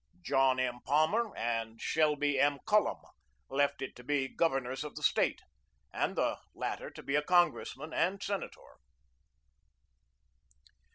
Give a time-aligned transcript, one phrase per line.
[0.23, 0.79] John M.
[0.83, 2.57] Palmer and Shelby M.
[2.65, 2.97] Cullom
[3.49, 5.41] left it to be Governors of the State,
[5.93, 8.79] and the latter to be a Congressman and Senator.